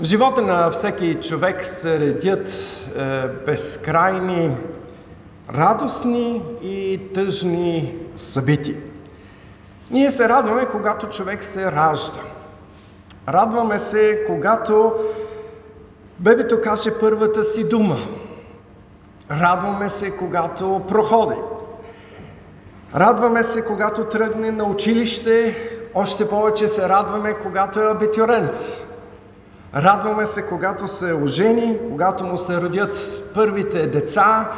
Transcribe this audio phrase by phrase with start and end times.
[0.00, 4.56] В живота на всеки човек се редят е, безкрайни
[5.54, 8.76] радостни и тъжни събития.
[9.90, 12.20] Ние се радваме, когато човек се ражда.
[13.28, 14.94] Радваме се, когато
[16.18, 17.96] бебето каже първата си дума.
[19.30, 21.36] Радваме се, когато проходи.
[22.94, 25.56] Радваме се, когато тръгне на училище.
[25.94, 28.86] Още повече се радваме, когато е абитюрент.
[29.76, 34.50] Радваме се, когато се ожени, когато му се родят първите деца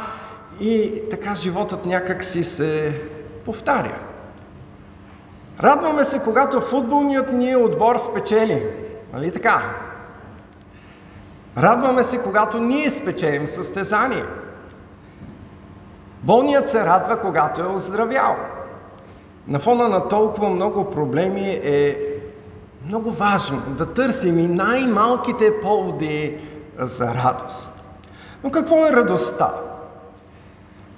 [0.59, 3.01] и така животът някак си се
[3.45, 3.97] повтаря.
[5.63, 8.65] Радваме се, когато футболният ни отбор спечели.
[9.13, 9.61] Нали така?
[11.57, 14.23] Радваме се, когато ние спечелим състезание.
[16.23, 18.35] Болният се радва, когато е оздравял.
[19.47, 22.08] На фона на толкова много проблеми е
[22.89, 26.37] много важно да търсим и най-малките поводи
[26.79, 27.73] за радост.
[28.43, 29.53] Но какво е радостта?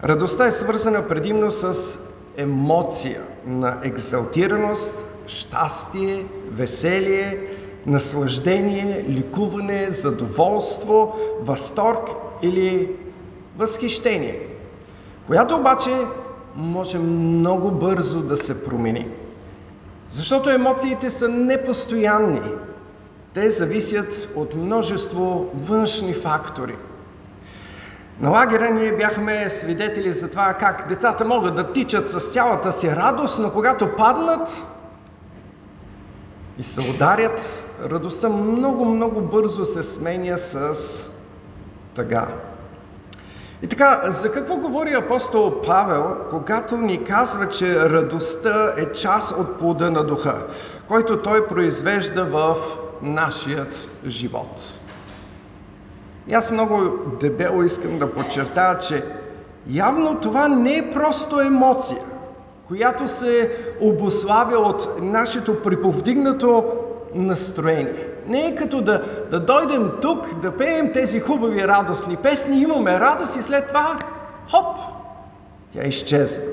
[0.03, 1.99] Радостта е свързана предимно с
[2.37, 7.39] емоция на екзалтираност, щастие, веселие,
[7.85, 12.09] наслаждение, ликуване, задоволство, възторг
[12.41, 12.89] или
[13.57, 14.39] възхищение,
[15.27, 15.95] която обаче
[16.55, 19.07] може много бързо да се промени.
[20.11, 22.41] Защото емоциите са непостоянни.
[23.33, 26.75] Те зависят от множество външни фактори.
[28.19, 32.91] На лагера ние бяхме свидетели за това как децата могат да тичат с цялата си
[32.95, 34.67] радост, но когато паднат
[36.59, 40.75] и се ударят, радостта много-много бързо се сменя с
[41.93, 42.27] тъга.
[43.63, 49.59] И така, за какво говори апостол Павел, когато ни казва, че радостта е част от
[49.59, 50.35] плода на духа,
[50.87, 52.55] който той произвежда в
[53.01, 54.79] нашият живот?
[56.27, 59.03] И аз много дебело искам да подчертая, че
[59.67, 62.01] явно това не е просто емоция,
[62.67, 66.65] която се обославя от нашето приповдигнато
[67.15, 68.10] настроение.
[68.31, 73.35] Не е като да, да дойдем тук, да пеем тези хубави радостни песни, имаме радост
[73.35, 73.99] и след това,
[74.51, 74.77] хоп,
[75.73, 76.43] тя изчезва.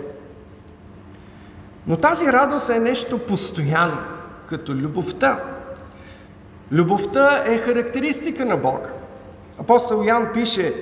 [1.87, 3.99] Но тази радост е нещо постоянно,
[4.47, 5.41] като любовта.
[6.73, 8.89] Любовта е характеристика на Бога.
[9.61, 10.75] Апостол Ян пише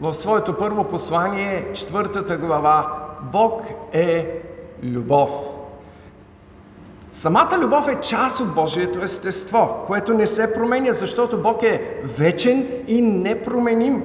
[0.00, 2.86] в своето първо послание, четвъртата глава,
[3.32, 4.40] Бог е
[4.82, 5.53] любов.
[7.14, 12.66] Самата любов е част от Божието естество, което не се променя, защото Бог е вечен
[12.88, 14.02] и непроменим.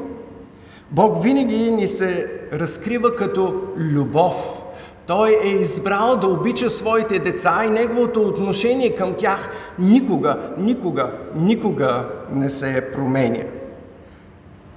[0.92, 4.62] Бог винаги ни се разкрива като любов.
[5.08, 9.50] Той е избрал да обича своите деца и неговото отношение към тях
[9.80, 13.44] никога, никога, никога не се променя.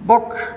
[0.00, 0.54] Бог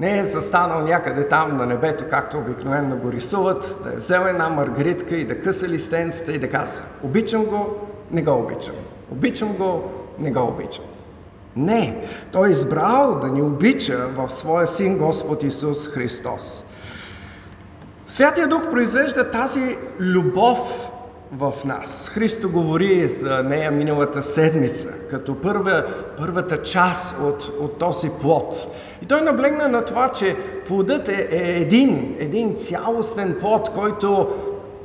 [0.00, 4.48] не е застанал някъде там на небето, както обикновено го рисуват, да е взел една
[4.48, 7.76] маргаритка и да къса листенцата и да казва обичам го,
[8.10, 8.74] не го обичам.
[9.12, 10.84] Обичам го, не го обичам.
[11.56, 16.64] Не, Той е избрал да ни обича в Своя Син Господ Исус Христос.
[18.06, 20.87] Святия Дух произвежда тази любов
[21.32, 22.10] в нас.
[22.14, 25.84] Христо говори за нея миналата седмица, като първа,
[26.18, 28.68] първата част от, от този плод.
[29.02, 34.28] И той наблегна на това, че плодът е, е един, един цялостен плод, който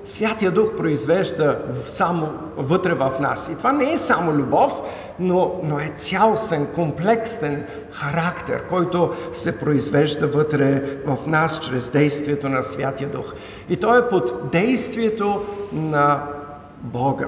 [0.06, 3.50] Святия Дух произвежда само вътре в нас.
[3.54, 4.72] И това не е само любов,
[5.20, 12.64] но, но е цялостен, комплексен характер, който се произвежда вътре в нас чрез действието на
[12.64, 13.34] Святия Дух.
[13.70, 15.42] И той е под действието
[15.74, 16.24] на
[16.84, 17.28] Бога.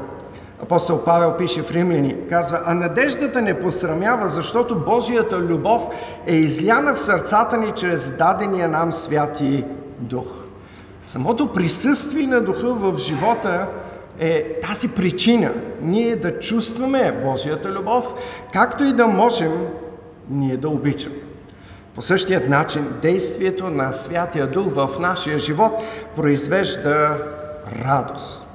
[0.63, 5.83] Апостол Павел пише в Римляни, казва, а надеждата не посрамява, защото Божията любов
[6.25, 9.63] е изляна в сърцата ни чрез дадения нам святи
[9.99, 10.27] дух.
[11.01, 13.68] Самото присъствие на духа в живота
[14.19, 15.51] е тази причина
[15.81, 18.13] ние да чувстваме Божията любов,
[18.53, 19.68] както и да можем
[20.30, 21.15] ние да обичаме.
[21.95, 25.71] По същият начин действието на Святия Дух в нашия живот
[26.15, 27.18] произвежда
[27.85, 28.45] радост.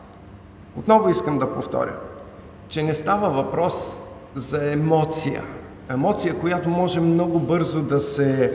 [0.78, 1.96] Отново искам да повторя,
[2.69, 4.00] че не става въпрос
[4.34, 5.43] за емоция.
[5.90, 8.52] Емоция, която може много бързо да се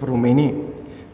[0.00, 0.54] промени.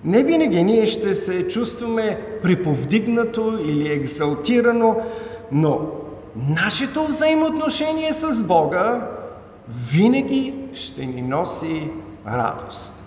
[0.04, 4.96] Не винаги ние ще се чувстваме приповдигнато или екзалтирано,
[5.52, 5.80] но
[6.36, 9.08] нашето взаимоотношение с Бога
[9.90, 11.90] винаги ще ни носи
[12.26, 13.01] радост.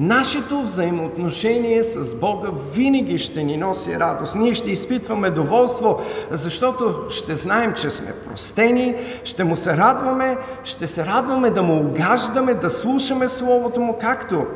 [0.00, 4.34] Нашето взаимоотношение с Бога винаги ще ни носи радост.
[4.34, 6.00] Ние ще изпитваме доволство,
[6.30, 11.80] защото ще знаем, че сме простени, ще му се радваме, ще се радваме да му
[11.80, 14.46] угаждаме, да слушаме Словото му, както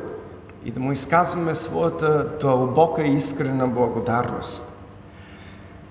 [0.65, 4.73] и да му изказваме своята дълбока и искрена благодарност.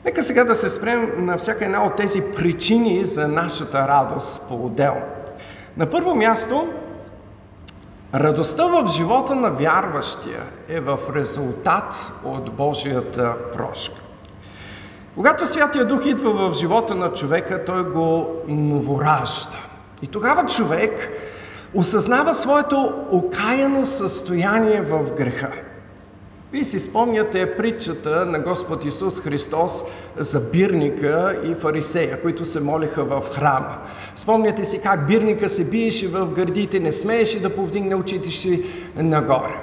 [0.05, 4.93] Нека сега да се спрем на всяка една от тези причини за нашата радост по-отдел.
[5.77, 6.67] На първо място,
[8.13, 13.95] радостта в живота на вярващия е в резултат от Божията прошка.
[15.15, 19.57] Когато Святия Дух идва в живота на човека, той го новоражда.
[20.01, 21.11] И тогава човек
[21.73, 25.51] осъзнава своето окаяно състояние в греха.
[26.51, 29.83] Вие си спомняте притчата на Господ Исус Христос
[30.17, 33.77] за бирника и фарисея, които се молиха в храма.
[34.15, 38.63] Спомняте си как бирника се биеше в гърдите, не смееше да повдигне очите си
[38.95, 39.59] нагоре.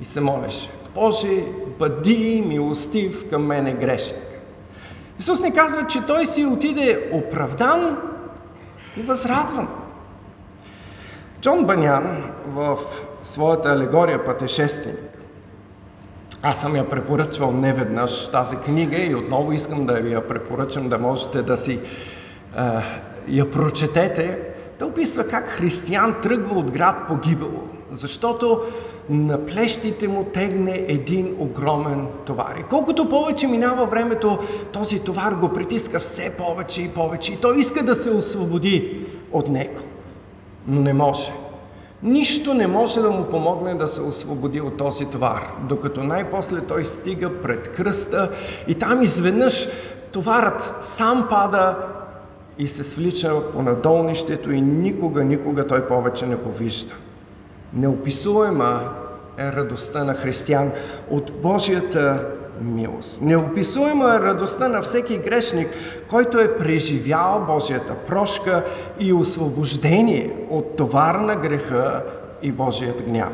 [0.00, 1.44] И се молеше, Боже,
[1.78, 4.22] бъди милостив към мене грешник.
[5.20, 7.98] Исус ни казва, че той си отиде оправдан
[8.96, 9.68] и възрадван.
[11.40, 12.78] Джон Банян в
[13.22, 15.16] своята алегория Пътешественик
[16.42, 20.98] аз съм я препоръчвал неведнъж тази книга и отново искам да ви я препоръчам, да
[20.98, 21.80] можете да си
[23.28, 24.38] я прочетете.
[24.78, 28.60] Да описва как християн тръгва от град погибело, защото
[29.10, 32.56] на плещите му тегне един огромен товар.
[32.60, 34.38] И колкото повече минава времето,
[34.72, 37.32] този товар го притиска все повече и повече.
[37.32, 39.80] И той иска да се освободи от него.
[40.68, 41.32] Но не може.
[42.02, 46.84] Нищо не може да му помогне да се освободи от този товар, докато най-после той
[46.84, 48.30] стига пред кръста
[48.68, 49.68] и там изведнъж
[50.12, 51.76] товарът сам пада
[52.58, 56.94] и се свлича по надолнището и никога, никога той повече не го вижда.
[57.74, 58.80] Неописуема
[59.38, 60.70] е радостта на християн
[61.10, 62.26] от Божията
[62.60, 63.20] милост.
[63.20, 65.68] Неописуема е радостта на всеки грешник,
[66.08, 68.64] който е преживял Божията прошка
[69.00, 72.02] и освобождение от товар на греха
[72.42, 73.32] и Божият гняв.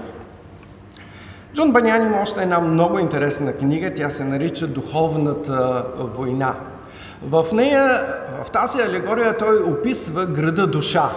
[1.55, 6.55] Джон Банян има още една много интересна книга, тя се нарича Духовната война.
[7.29, 8.07] В нея,
[8.45, 11.11] в тази алегория, той описва града душа,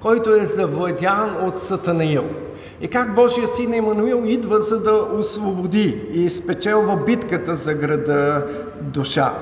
[0.00, 2.24] който е завладян от Сатанаил–
[2.82, 8.46] и как Божия син Емануил идва за да освободи и спечелва битката за града
[8.80, 9.34] душа.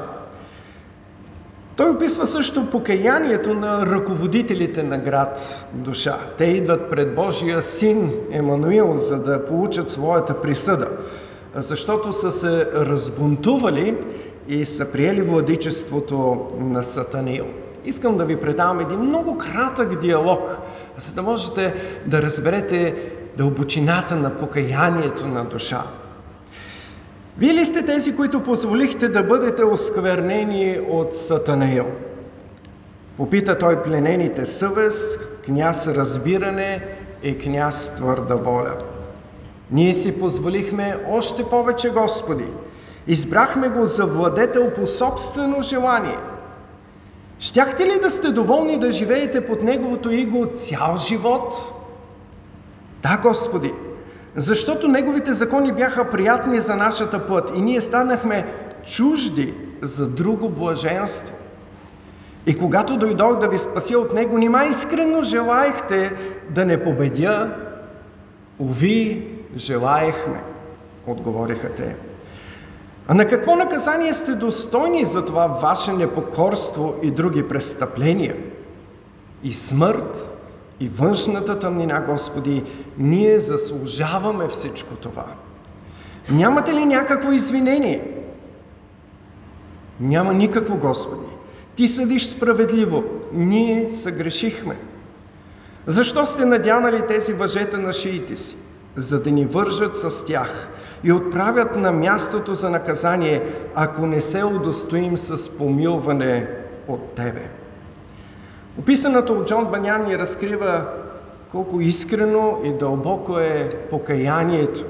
[1.76, 6.18] Той описва също покаянието на ръководителите на град душа.
[6.38, 10.88] Те идват пред Божия син Емануил, за да получат своята присъда,
[11.54, 13.96] защото са се разбунтували
[14.50, 17.46] и са приели владичеството на Сатанил.
[17.84, 20.58] Искам да ви предавам един много кратък диалог,
[20.96, 21.74] за да можете
[22.06, 22.94] да разберете
[23.36, 25.82] дълбочината на покаянието на душа.
[27.38, 31.86] Вие ли сте тези, които позволихте да бъдете осквернени от Сатанаил?
[33.16, 36.82] Попита той пленените съвест, княз разбиране
[37.22, 38.74] и княз твърда воля.
[39.70, 42.46] Ние си позволихме още повече, Господи.
[43.10, 46.16] Избрахме го за владетел по собствено желание.
[47.40, 51.54] Щяхте ли да сте доволни да живеете под неговото иго цял живот?
[53.02, 53.72] Да, Господи,
[54.36, 58.46] защото Неговите закони бяха приятни за нашата път и ние станахме
[58.86, 61.34] чужди за друго блаженство.
[62.46, 66.12] И когато дойдох да ви спася от Него, нима искрено желаехте
[66.50, 67.56] да не победя?
[68.60, 70.40] Ови, желаехме,
[71.06, 72.09] отговориха те.
[73.10, 78.36] А на какво наказание сте достойни за това ваше непокорство и други престъпления?
[79.44, 80.30] И смърт,
[80.80, 82.64] и външната тъмнина, Господи,
[82.98, 85.24] ние заслужаваме всичко това.
[86.30, 88.10] Нямате ли някакво извинение?
[90.00, 91.26] Няма никакво, Господи.
[91.76, 93.04] Ти съдиш справедливо.
[93.32, 94.76] Ние съгрешихме.
[95.86, 98.56] Защо сте надянали тези въжета на шиите си?
[98.96, 100.68] За да ни вържат с тях
[101.04, 103.42] и отправят на мястото за наказание,
[103.74, 106.46] ако не се удостоим с помилване
[106.88, 107.42] от Тебе.
[108.78, 110.84] Описаното от Джон Банян ни разкрива
[111.52, 114.84] колко искрено и дълбоко е покаянието.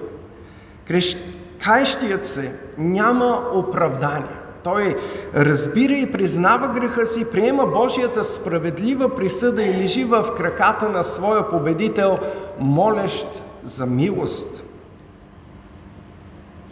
[1.64, 4.36] Каещият се няма оправдание.
[4.64, 4.96] Той
[5.34, 11.50] разбира и признава греха си, приема Божията справедлива присъда и лежи в краката на своя
[11.50, 12.18] победител,
[12.58, 14.64] молещ за милост.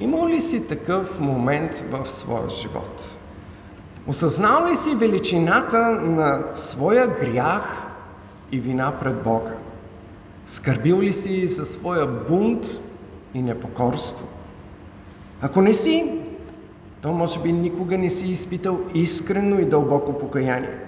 [0.01, 3.17] Има ли си такъв момент в своя живот?
[4.07, 7.77] Осъзнал ли си величината на своя грях
[8.53, 9.53] и вина пред Бога?
[10.47, 12.67] Скърбил ли си за своя бунт
[13.35, 14.27] и непокорство?
[15.43, 16.13] Ако не си,
[17.03, 20.79] то може би никога не си изпитал искрено и дълбоко покаяние.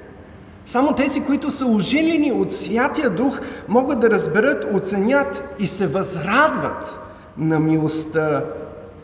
[0.67, 7.01] Само тези, които са ожилени от Святия Дух, могат да разберат, оценят и се възрадват
[7.39, 8.45] на милостта,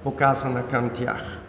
[0.06, 1.40] показана към тях.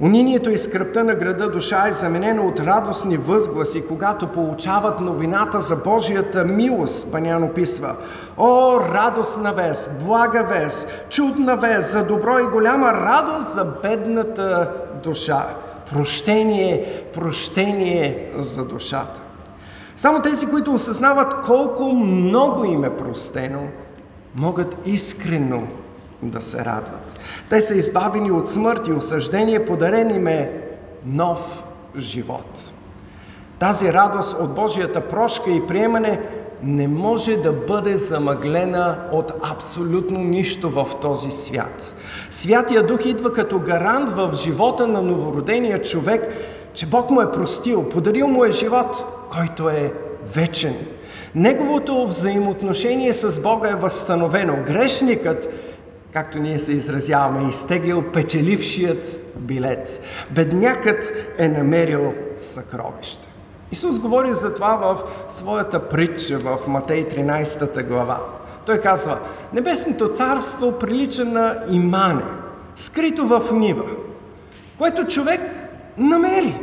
[0.00, 5.76] Унинието и скръпта на града душа е заменено от радостни възгласи, когато получават новината за
[5.76, 7.96] Божията милост, Панян описва.
[8.36, 14.70] О, радостна вест, блага вест, чудна вест, за добро и голяма радост за бедната
[15.04, 15.48] душа.
[15.92, 19.20] Прощение, прощение за душата.
[19.96, 23.68] Само тези, които осъзнават колко много им е простено,
[24.34, 25.62] могат искрено
[26.22, 27.03] да се радват.
[27.50, 30.50] Те са избавени от смърт и осъждение, подарен им е
[31.06, 31.62] нов
[31.98, 32.72] живот.
[33.58, 36.20] Тази радост от Божията прошка и приемане
[36.62, 41.94] не може да бъде замъглена от абсолютно нищо в този свят.
[42.30, 46.22] Святия Дух идва като гарант в живота на новородения човек,
[46.74, 49.92] че Бог му е простил, подарил му е живот, който е
[50.34, 50.74] вечен.
[51.34, 54.56] Неговото взаимоотношение с Бога е възстановено.
[54.66, 55.48] Грешникът
[56.14, 60.00] както ние се изразяваме, изтеглил печелившият билет.
[60.30, 63.28] Беднякът е намерил съкровище.
[63.72, 65.02] Исус говори за това в
[65.32, 68.20] своята притча в Матей 13 глава.
[68.66, 69.18] Той казва,
[69.52, 72.24] Небесното царство прилича на имане,
[72.76, 73.84] скрито в нива,
[74.78, 75.40] което човек
[75.98, 76.60] намери.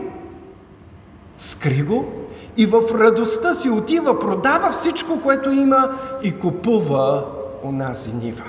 [1.38, 2.14] Скри го
[2.58, 7.26] и в радостта си отива, продава всичко, което има и купува
[7.64, 8.44] онази нива.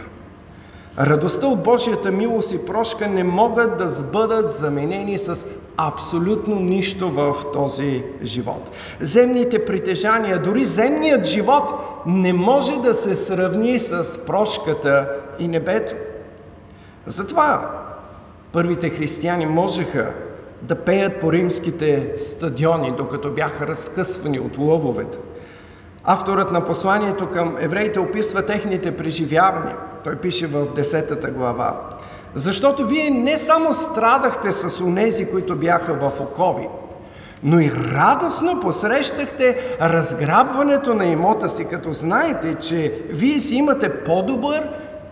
[0.98, 5.46] Радостта от Божията милост и прошка не могат да бъдат заменени с
[5.76, 8.70] абсолютно нищо в този живот.
[9.00, 11.72] Земните притежания, дори земният живот
[12.06, 15.08] не може да се сравни с прошката
[15.38, 15.94] и небето.
[17.06, 17.70] Затова
[18.52, 20.10] първите християни можеха
[20.62, 25.18] да пеят по римските стадиони, докато бяха разкъсвани от лъвовете.
[26.04, 31.80] Авторът на посланието към евреите описва техните преживявания– той пише в 10 глава.
[32.34, 36.68] Защото вие не само страдахте с онези, които бяха в окови,
[37.42, 44.68] но и радостно посрещахте разграбването на имота си, като знаете, че вие си имате по-добър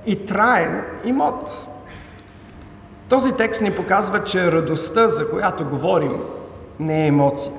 [0.06, 1.66] и траен имот.
[3.08, 6.16] Този текст ни показва, че радостта, за която говорим,
[6.80, 7.52] не е емоция.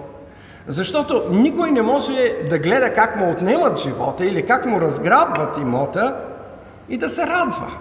[0.68, 2.14] Защото никой не може
[2.50, 6.16] да гледа как му отнемат живота или как му разграбват имота
[6.92, 7.72] и да се радва.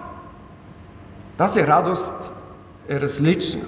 [1.37, 2.31] Тази радост
[2.89, 3.61] е различна.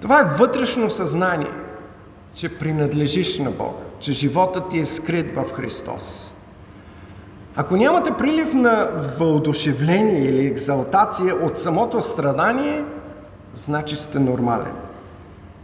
[0.00, 1.50] Това е вътрешно съзнание,
[2.34, 6.32] че принадлежиш на Бога, че животът ти е скрит в Христос.
[7.56, 12.84] Ако нямате прилив на въодушевление или екзалтация от самото страдание,
[13.54, 14.74] значи сте нормален.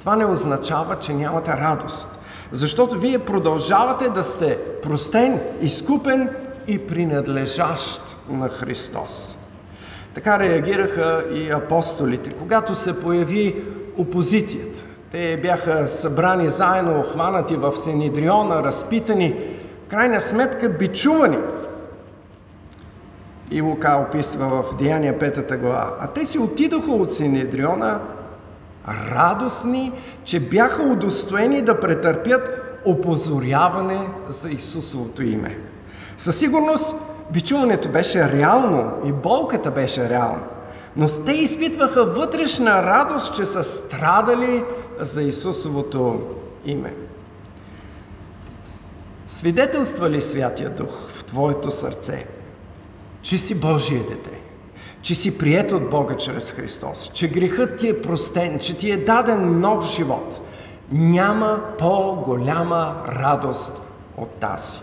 [0.00, 2.18] Това не означава, че нямате радост,
[2.52, 6.30] защото вие продължавате да сте простен, изкупен
[6.66, 9.38] и принадлежащ на Христос.
[10.14, 13.56] Така реагираха и апостолите, когато се появи
[13.96, 14.84] опозицията.
[15.10, 19.34] Те бяха събрани заедно, охванати в Сенедриона, разпитани,
[19.88, 21.38] крайна сметка бичувани.
[23.50, 25.94] И Лука описва в Деяния 5 глава.
[26.00, 28.00] А те си отидоха от Синедриона
[28.88, 29.92] радостни,
[30.24, 35.58] че бяха удостоени да претърпят опозоряване за Исусовото име.
[36.20, 36.96] Със сигурност
[37.32, 40.42] бичуването беше реално и болката беше реална.
[40.96, 44.64] Но те изпитваха вътрешна радост, че са страдали
[44.98, 46.20] за Исусовото
[46.66, 46.94] име.
[49.26, 52.26] Свидетелства ли Святия Дух в твоето сърце,
[53.22, 54.40] че си Божие дете,
[55.02, 58.96] че си прият от Бога чрез Христос, че грехът ти е простен, че ти е
[58.96, 60.40] даден нов живот?
[60.92, 63.80] Няма по-голяма радост
[64.16, 64.80] от тази.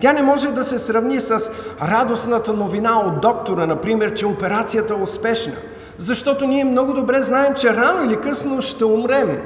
[0.00, 1.50] Тя не може да се сравни с
[1.82, 5.54] радостната новина от доктора, например, че операцията е успешна.
[5.98, 9.38] Защото ние много добре знаем, че рано или късно ще умрем.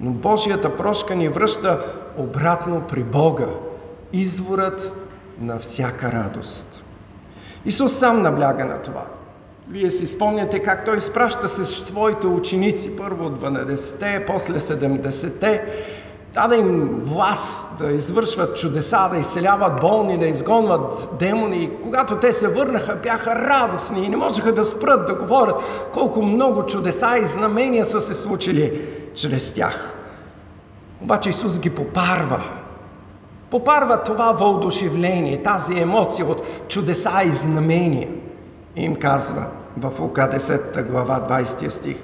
[0.00, 1.80] Но Божията прошка ни връща
[2.16, 3.46] обратно при Бога,
[4.12, 4.92] изворът
[5.40, 6.82] на всяка радост.
[7.64, 9.04] Исус сам набляга на това.
[9.68, 15.64] Вие си спомняте как Той изпраща се своите ученици, първо от 12-те, после 70-те,
[16.34, 21.56] даде им власт да извършват чудеса, да изцеляват болни, да изгонват демони.
[21.56, 25.56] И когато те се върнаха, бяха радостни и не можеха да спрат да говорят
[25.92, 28.80] колко много чудеса и знамения са се случили
[29.14, 29.92] чрез тях.
[31.02, 32.42] Обаче Исус ги попарва
[33.52, 38.08] попарва това въодушевление, тази емоция от чудеса и знамения.
[38.76, 39.46] И им казва
[39.76, 41.96] в Лука 10 глава 20 стих.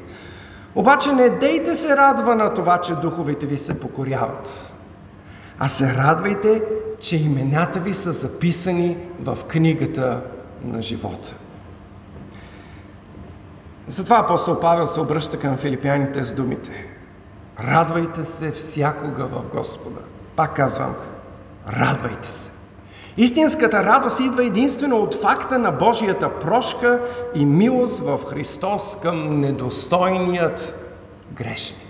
[0.79, 4.73] Обаче не дейте се радва на това, че духовете ви се покоряват,
[5.59, 6.63] а се радвайте,
[7.01, 10.21] че имената ви са записани в книгата
[10.65, 11.35] на живота.
[13.89, 16.87] Затова апостол Павел се обръща към филипяните с думите.
[17.61, 20.01] Радвайте се всякога в Господа.
[20.37, 20.95] Пак казвам,
[21.69, 22.51] радвайте се.
[23.19, 27.01] Истинската радост идва единствено от факта на Божията прошка
[27.35, 30.75] и милост в Христос към недостойният
[31.33, 31.89] грешник.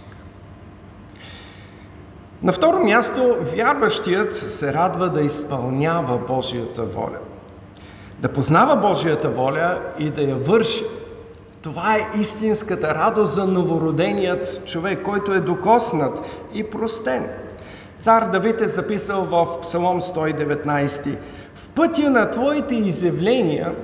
[2.43, 7.19] На второ място, вярващият се радва да изпълнява Божията воля.
[8.19, 10.85] Да познава Божията воля и да я върши.
[11.63, 16.21] Това е истинската радост за новороденият човек, който е докоснат
[16.55, 17.29] и простен.
[18.01, 21.17] Цар Давид е записал в Псалом 119
[21.55, 23.75] В пътя на твоите изявления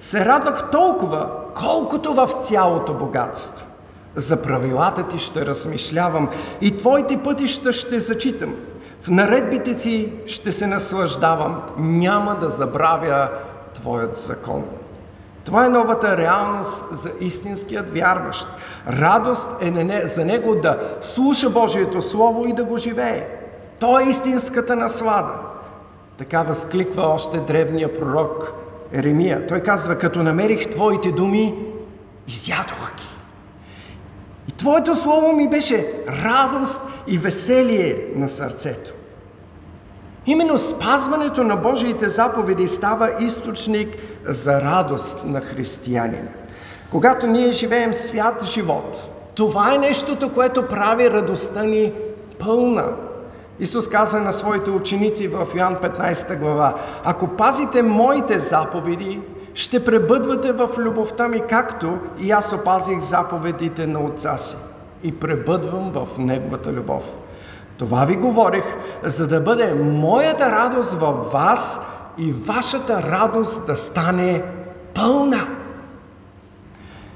[0.00, 3.66] се радвах толкова, колкото в цялото богатство.
[4.16, 6.28] За правилата ти ще размишлявам
[6.60, 8.54] и твоите пътища ще зачитам.
[9.02, 11.62] В наредбите си ще се наслаждавам.
[11.78, 13.28] Няма да забравя
[13.74, 14.64] твоят закон.
[15.44, 18.48] Това е новата реалност за истинският вярващ.
[18.88, 23.39] Радост е за него да слуша Божието Слово и да го живее.
[23.80, 25.32] То е истинската наслада.
[26.18, 28.52] Така възкликва още древния пророк
[28.92, 29.46] Еремия.
[29.46, 31.54] Той казва, като намерих Твоите думи,
[32.28, 33.08] изядох ги.
[34.48, 38.92] И Твоето Слово ми беше радост и веселие на сърцето.
[40.26, 43.88] Именно спазването на Божиите заповеди става източник
[44.26, 46.28] за радост на християнина.
[46.90, 51.92] Когато ние живеем свят живот, това е нещото, което прави радостта ни
[52.38, 52.92] пълна.
[53.60, 56.74] Исус каза на своите ученици в Йоан 15 глава,
[57.04, 59.20] ако пазите моите заповеди,
[59.54, 64.56] ще пребъдвате в любовта ми, както и аз опазих заповедите на Отца си
[65.02, 67.02] и пребъдвам в Неговата любов.
[67.78, 68.64] Това ви говорих,
[69.02, 71.80] за да бъде моята радост във вас
[72.18, 74.42] и вашата радост да стане
[74.94, 75.46] пълна.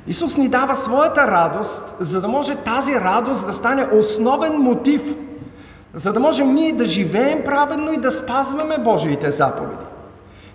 [0.07, 5.16] Исус ни дава своята радост, за да може тази радост да стане основен мотив,
[5.94, 9.85] за да можем ние да живеем праведно и да спазваме Божиите заповеди.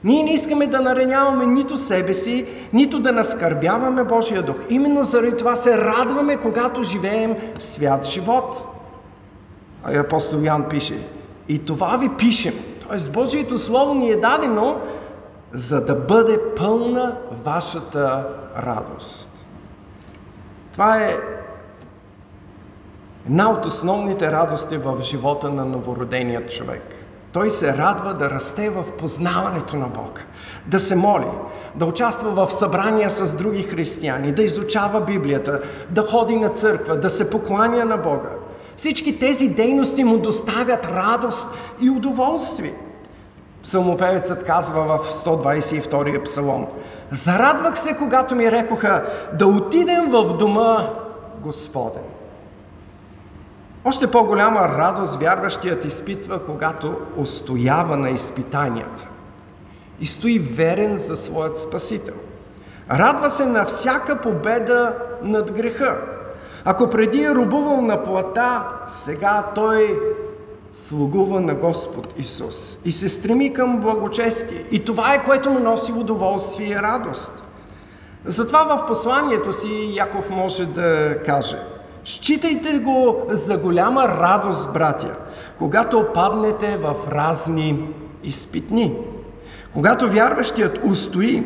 [0.04, 4.56] Ние не искаме да нареняваме нито себе си, нито да наскърбяваме Божия дух.
[4.70, 8.66] Именно заради това се радваме, когато живеем свят живот.
[9.84, 11.08] А апостол Ян пише,
[11.50, 12.54] и това ви пишем.
[12.88, 14.78] Тоест Божието Слово ни е дадено,
[15.54, 18.26] за да бъде пълна вашата
[18.58, 19.30] радост.
[20.72, 21.18] Това е
[23.30, 26.82] една от основните радости в живота на новороденият човек.
[27.32, 30.22] Той се радва да расте в познаването на Бога,
[30.68, 31.28] да се моли,
[31.76, 37.10] да участва в събрания с други християни, да изучава Библията, да ходи на църква, да
[37.10, 38.30] се покланя на Бога.
[38.76, 41.48] Всички тези дейности му доставят радост
[41.82, 42.74] и удоволствие.
[43.64, 46.68] Псалмопевецът казва в 122 псалом
[47.12, 50.90] Зарадвах се, когато ми рекоха да отидем в дома
[51.40, 52.09] Господен.
[53.90, 59.08] Още по-голяма радост вярващият изпитва, когато устоява на изпитанията
[60.00, 62.14] и стои верен за своят Спасител.
[62.92, 65.98] Радва се на всяка победа над греха.
[66.66, 70.00] Ако преди е рубувал на плата, сега той
[70.74, 74.66] слугува на Господ Исус и се стреми към благочестие.
[74.72, 77.44] И това е което му носи удоволствие и радост.
[78.26, 81.58] Затова в посланието си Яков може да каже
[82.06, 85.16] Считайте го за голяма радост, братя,
[85.58, 87.88] когато паднете в разни
[88.24, 88.94] изпитни.
[89.74, 91.44] Когато вярващият устои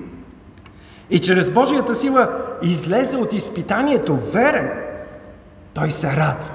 [1.10, 2.28] и чрез Божията сила
[2.62, 4.70] излезе от изпитанието верен,
[5.74, 6.50] той се радва.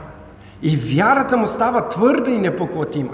[0.61, 3.13] И вярата му става твърда и непоклатима.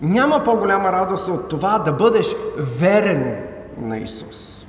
[0.00, 3.36] Няма по-голяма радост от това да бъдеш верен
[3.80, 4.66] на Исус.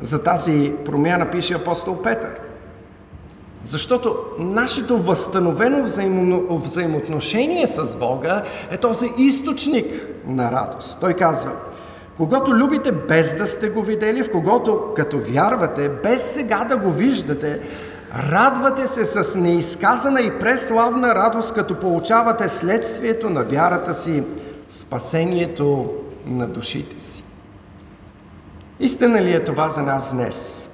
[0.00, 2.47] За тази промяна пише апостол Петър.
[3.68, 9.86] Защото нашето възстановено взаимо, взаимоотношение с Бога е този източник
[10.26, 11.00] на радост.
[11.00, 11.52] Той казва–
[12.18, 16.90] когато любите без да сте го видели, в когото като вярвате, без сега да го
[16.90, 17.60] виждате,
[18.30, 24.22] радвате се с неизказана и преславна радост, като получавате следствието на вярата си,
[24.68, 25.94] спасението
[26.26, 27.24] на душите си.
[28.80, 30.67] Истина ли е това за нас днес?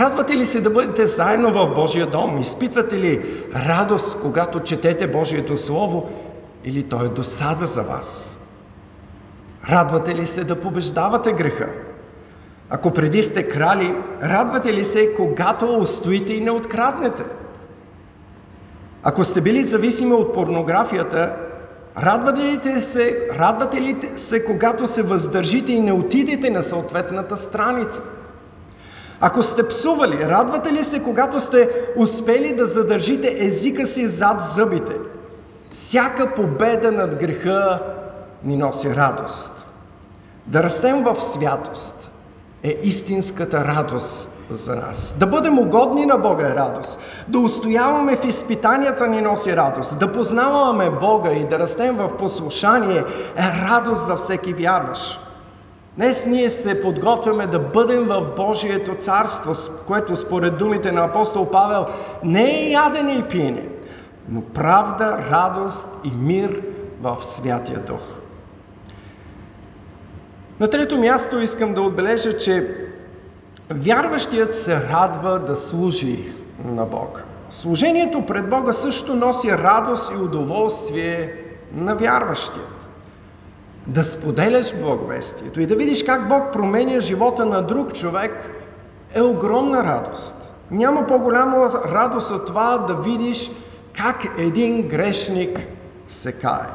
[0.00, 2.38] Радвате ли се да бъдете заедно в Божия дом?
[2.38, 3.22] Изпитвате ли
[3.54, 6.10] радост, когато четете Божието Слово
[6.64, 8.38] или то е досада за вас?
[9.70, 11.68] Радвате ли се да побеждавате греха?
[12.70, 17.24] Ако преди сте крали, радвате ли се, когато устоите и не откраднете?
[19.02, 21.36] Ако сте били зависими от порнографията,
[22.02, 28.02] радвате ли се, радвате ли се, когато се въздържите и не отидете на съответната страница?
[29.20, 34.96] Ако сте псували, радвате ли се, когато сте успели да задържите езика си зад зъбите?
[35.70, 37.82] Всяка победа над греха
[38.44, 39.66] ни носи радост.
[40.46, 42.10] Да растем в святост
[42.62, 45.14] е истинската радост за нас.
[45.18, 46.98] Да бъдем угодни на Бога е радост.
[47.28, 49.98] Да устояваме в изпитанията ни носи радост.
[49.98, 53.04] Да познаваме Бога и да растем в послушание
[53.36, 55.29] е радост за всеки вярващ.
[55.96, 59.52] Днес ние се подготвяме да бъдем в Божието царство,
[59.86, 61.86] което според думите на апостол Павел
[62.24, 63.64] не е ядене и пиене,
[64.28, 66.62] но правда, радост и мир
[67.02, 68.00] в Святия Дух.
[70.60, 72.76] На трето място искам да отбележа, че
[73.70, 76.32] вярващият се радва да служи
[76.64, 77.22] на Бога.
[77.50, 81.34] Служението пред Бога също носи радост и удоволствие
[81.74, 82.62] на вярващия
[83.86, 88.50] да споделяш благовестието и да видиш как Бог променя живота на друг човек
[89.14, 90.54] е огромна радост.
[90.70, 93.50] Няма по-голяма радост от това да видиш
[93.96, 95.58] как един грешник
[96.08, 96.66] се кае.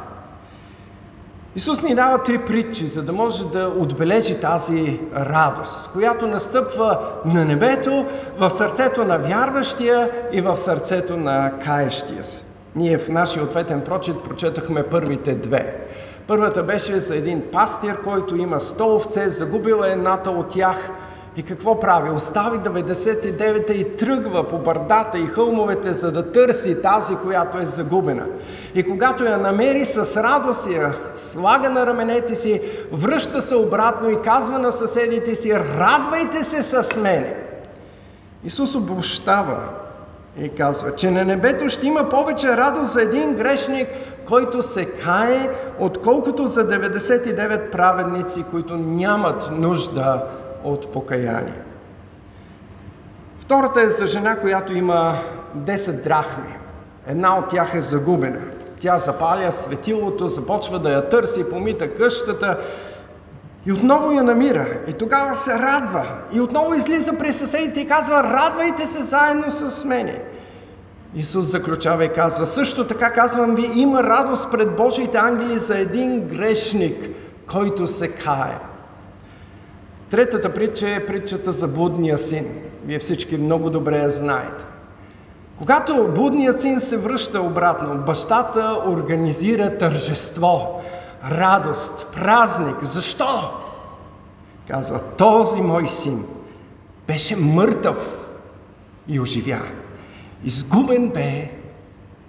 [1.55, 7.45] Исус ни дава три притчи, за да може да отбележи тази радост, която настъпва на
[7.45, 8.05] небето,
[8.37, 12.43] в сърцето на вярващия и в сърцето на каещия се.
[12.75, 15.84] Ние в нашия ответен прочит прочетахме първите две.
[16.27, 20.89] Първата беше за един пастир, който има 100 овце, загубил е едната от тях
[21.37, 22.09] и какво прави?
[22.09, 28.25] Остави 99-та и тръгва по бърдата и хълмовете, за да търси тази, която е загубена.
[28.75, 32.61] И когато я намери с радост, я слага на раменете си,
[32.91, 37.35] връща се обратно и казва на съседите си, радвайте се с мене.
[38.43, 39.57] Исус обощава
[40.41, 43.87] и казва, че на небето ще има повече радост за един грешник,
[44.27, 50.23] който се кае, отколкото за 99 праведници, които нямат нужда
[50.63, 51.61] от покаяние.
[53.39, 55.15] Втората е за жена, която има
[55.57, 56.57] 10 драхми.
[57.07, 58.39] Една от тях е загубена.
[58.79, 62.57] Тя запаля светилото, започва да я търси, помита къщата
[63.65, 64.67] и отново я намира.
[64.87, 66.05] И тогава се радва.
[66.31, 70.21] И отново излиза при съседите и казва, радвайте се заедно с мене.
[71.15, 76.27] Исус заключава и казва, също така казвам ви, има радост пред Божиите ангели за един
[76.27, 77.09] грешник,
[77.47, 78.59] който се кае.
[80.09, 82.47] Третата притча е притчата за блудния син.
[82.85, 84.65] Вие всички много добре я знаете.
[85.57, 90.81] Когато блудният син се връща обратно, бащата организира тържество,
[91.31, 92.83] радост, празник.
[92.83, 93.51] Защо?
[94.67, 96.25] Казва, този мой син
[97.07, 98.29] беше мъртъв
[99.07, 99.61] и оживя.
[100.45, 101.51] Изгубен бе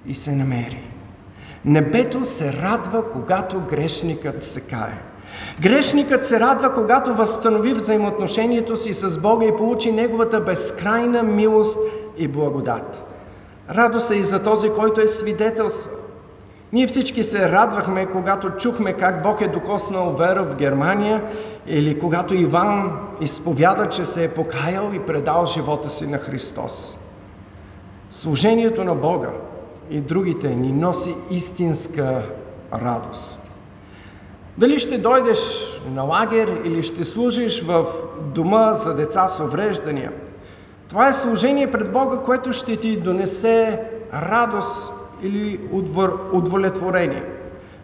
[0.07, 0.81] и се намери.
[1.65, 4.93] Небето се радва, когато грешникът се кае.
[5.61, 11.79] Грешникът се радва, когато възстанови взаимоотношението си с Бога и получи Неговата безкрайна милост
[12.19, 13.03] и благодат.
[13.71, 15.91] Радост е и за този, който е свидетелство.
[16.73, 21.23] Ние всички се радвахме, когато чухме как Бог е докоснал вера в Германия
[21.67, 26.99] или когато Иван изповяда, че се е покаял и предал живота си на Христос.
[28.11, 29.31] Служението на Бога
[29.91, 32.23] и другите ни носи истинска
[32.73, 33.41] радост.
[34.59, 35.39] Дали ще дойдеш
[35.95, 37.87] на лагер или ще служиш в
[38.35, 40.13] дома за деца с увреждания,
[40.89, 43.81] това е служение пред Бога, което ще ти донесе
[44.15, 44.93] радост
[45.23, 45.61] или
[46.33, 47.25] удовлетворение.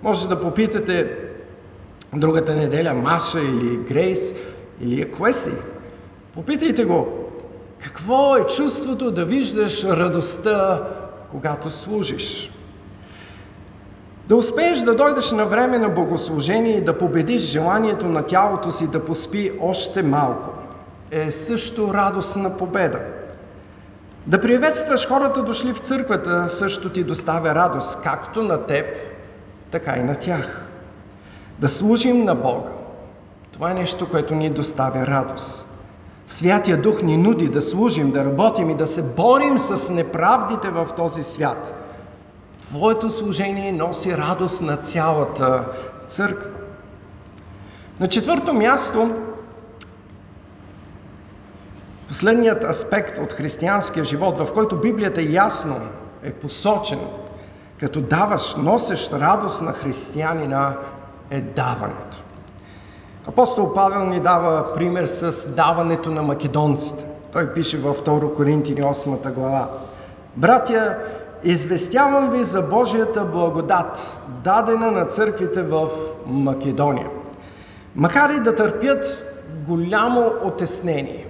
[0.02, 1.18] Може да попитате
[2.14, 4.34] другата неделя Маша или Грейс
[4.80, 5.52] или Еквеси.
[6.34, 7.21] Попитайте го,
[7.84, 10.82] какво е чувството да виждаш радостта,
[11.30, 12.50] когато служиш?
[14.26, 18.86] Да успееш да дойдеш на време на богослужение и да победиш желанието на тялото си
[18.86, 20.50] да поспи още малко
[21.10, 22.98] е също радостна победа.
[24.26, 28.86] Да приветстваш хората дошли в църквата също ти доставя радост, както на теб,
[29.70, 30.66] така и на тях.
[31.58, 32.70] Да служим на Бога.
[33.52, 35.66] Това е нещо, което ни доставя радост.
[36.26, 40.88] Святия Дух ни нуди да служим, да работим и да се борим с неправдите в
[40.96, 41.74] този свят.
[42.60, 45.64] Твоето служение носи радост на цялата
[46.08, 46.50] църква.
[48.00, 49.10] На четвърто място,
[52.12, 55.80] Последният аспект от християнския живот, в който Библията ясно
[56.22, 56.98] е посочен,
[57.80, 60.76] като даваш, носещ радост на християнина,
[61.30, 62.21] е даването.
[63.28, 67.04] Апостол Павел ни дава пример с даването на македонците.
[67.32, 69.68] Той пише във 2 Коринтини 8 глава.
[70.36, 70.96] Братя,
[71.44, 75.88] известявам ви за Божията благодат, дадена на църквите в
[76.26, 77.08] Македония.
[77.96, 79.24] Макар и да търпят
[79.68, 81.26] голямо отеснение.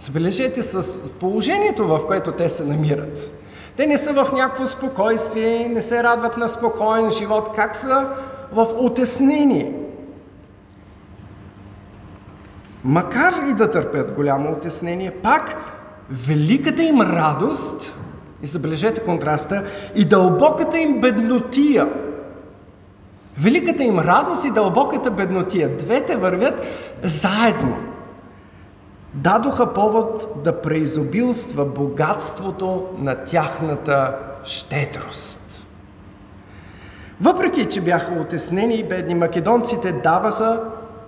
[0.00, 3.30] Забележете с положението, в което те се намират.
[3.76, 7.50] Те не са в някакво спокойствие, не се радват на спокоен живот.
[7.56, 8.06] Как са?
[8.52, 9.83] В отеснение.
[12.84, 15.56] Макар и да търпят голямо отеснение, пак
[16.10, 17.94] великата им радост,
[18.42, 21.88] и забележете контраста, и дълбоката им беднотия.
[23.38, 25.76] Великата им радост и дълбоката беднотия.
[25.76, 26.66] Двете вървят
[27.02, 27.76] заедно.
[29.14, 35.66] Дадоха повод да преизобилства богатството на тяхната щедрост.
[37.20, 40.60] Въпреки, че бяха отеснени и бедни, македонците даваха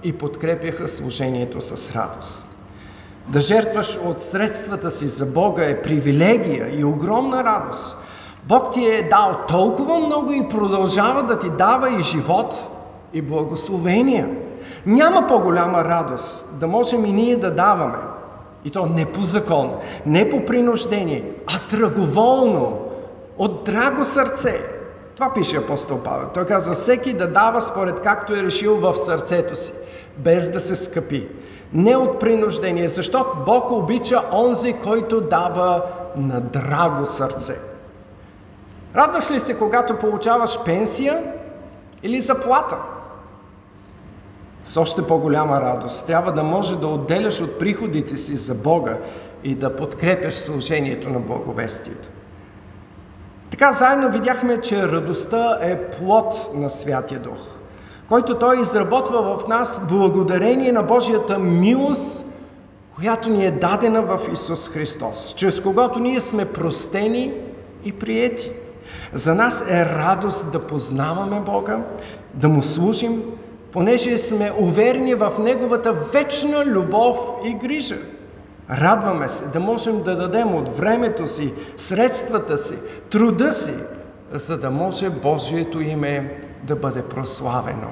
[0.06, 2.46] и подкрепяха служението с радост.
[3.28, 7.96] Да жертваш от средствата си за Бога е привилегия и огромна радост.
[8.44, 12.70] Бог ти е дал толкова много и продължава да ти дава и живот,
[13.12, 14.28] и благословения.
[14.86, 17.98] Няма по-голяма радост да можем и ние да даваме.
[18.64, 19.72] И то не по закон,
[20.06, 22.78] не по принуждение, а траговолно,
[23.38, 24.60] от драго сърце.
[25.14, 26.28] Това пише апостол Павел.
[26.34, 29.72] Той казва, всеки да дава според както е решил в сърцето си,
[30.16, 31.28] без да се скъпи.
[31.72, 35.82] Не от принуждение, защото Бог обича онзи, който дава
[36.16, 37.56] на драго сърце.
[38.96, 41.22] Радваш ли се, когато получаваш пенсия
[42.02, 42.76] или заплата?
[44.64, 48.96] С още по-голяма радост трябва да може да отделяш от приходите си за Бога
[49.44, 52.08] и да подкрепяш служението на благовестието.
[53.50, 57.38] Така заедно видяхме, че радостта е плод на Святия Дух,
[58.08, 62.26] който Той изработва в нас благодарение на Божията милост,
[62.96, 67.32] която ни е дадена в Исус Христос, чрез когото ние сме простени
[67.84, 68.50] и приети.
[69.12, 71.78] За нас е радост да познаваме Бога,
[72.34, 73.22] да Му служим,
[73.72, 77.96] понеже сме уверени в Неговата вечна любов и грижа.
[78.70, 82.74] Радваме се да можем да дадем от времето си, средствата си,
[83.10, 83.74] труда си,
[84.32, 87.90] за да може Божието име да бъде прославено.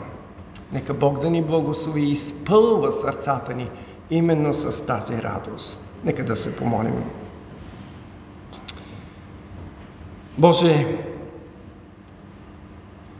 [0.72, 3.70] Нека Бог да ни благослови и изпълва сърцата ни
[4.11, 5.81] именно с тази радост.
[6.05, 7.05] Нека да се помолим.
[10.38, 10.98] Боже,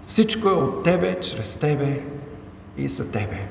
[0.07, 2.03] всичко е от Тебе, чрез Тебе
[2.77, 3.49] и за Тебе.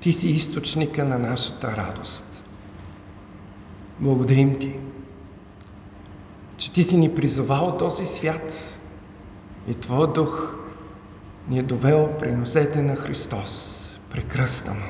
[0.00, 2.44] Ти си източника на нашата радост.
[4.00, 4.78] Благодарим Ти,
[6.56, 8.80] че Ти си ни призовал този свят
[9.68, 10.54] и Твоя дух
[11.48, 14.86] ни е довел при носете на Христос, при кръста Му,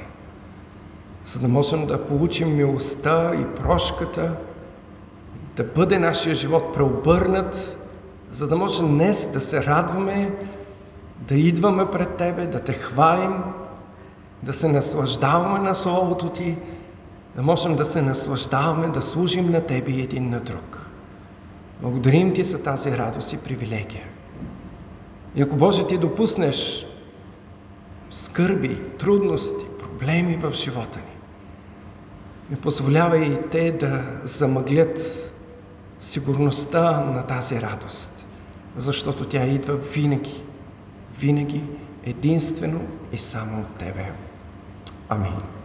[1.26, 4.32] за да можем да получим милостта и прошката,
[5.56, 7.76] да бъде нашия живот преобърнат,
[8.30, 10.30] за да можем днес да се радваме
[11.28, 13.42] да идваме пред Тебе, да Те хвалим,
[14.42, 16.56] да се наслаждаваме на Словото Ти,
[17.36, 20.86] да можем да се наслаждаваме, да служим на Тебе един на друг.
[21.82, 24.04] Благодарим Ти за тази радост и привилегия.
[25.38, 26.86] И ако Боже Ти допуснеш
[28.10, 31.16] скърби, трудности, проблеми в живота ни,
[32.50, 34.98] не позволявай и те да замъглят
[36.00, 38.26] сигурността на тази радост,
[38.76, 40.42] защото тя идва винаги
[41.18, 41.62] винаги
[42.04, 42.80] единствено
[43.12, 44.12] и само от Тебе.
[45.08, 45.57] Амин.